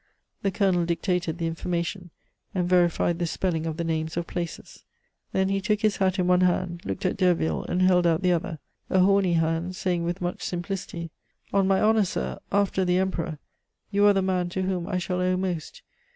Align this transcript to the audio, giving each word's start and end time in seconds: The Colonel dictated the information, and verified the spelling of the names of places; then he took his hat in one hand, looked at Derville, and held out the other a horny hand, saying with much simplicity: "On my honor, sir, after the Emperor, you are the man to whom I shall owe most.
The 0.41 0.49
Colonel 0.49 0.83
dictated 0.85 1.37
the 1.37 1.45
information, 1.45 2.09
and 2.55 2.67
verified 2.67 3.19
the 3.19 3.27
spelling 3.27 3.67
of 3.67 3.77
the 3.77 3.83
names 3.83 4.17
of 4.17 4.25
places; 4.25 4.83
then 5.31 5.49
he 5.49 5.61
took 5.61 5.81
his 5.81 5.97
hat 5.97 6.17
in 6.17 6.25
one 6.25 6.41
hand, 6.41 6.81
looked 6.85 7.05
at 7.05 7.17
Derville, 7.17 7.63
and 7.65 7.83
held 7.83 8.07
out 8.07 8.23
the 8.23 8.31
other 8.31 8.57
a 8.89 8.97
horny 9.01 9.33
hand, 9.33 9.75
saying 9.75 10.03
with 10.03 10.19
much 10.19 10.41
simplicity: 10.41 11.11
"On 11.53 11.67
my 11.67 11.79
honor, 11.79 12.03
sir, 12.05 12.39
after 12.51 12.83
the 12.83 12.97
Emperor, 12.97 13.37
you 13.91 14.07
are 14.07 14.13
the 14.13 14.23
man 14.23 14.49
to 14.49 14.63
whom 14.63 14.87
I 14.87 14.97
shall 14.97 15.21
owe 15.21 15.37
most. 15.37 15.83